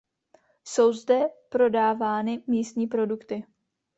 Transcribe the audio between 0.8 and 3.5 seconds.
zde prodávány místní produkty.